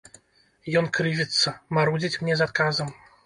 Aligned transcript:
Ён 0.81 0.87
крывіцца, 0.97 1.53
марудзіць 1.79 2.19
мне 2.25 2.33
з 2.39 2.47
адказам. 2.49 2.89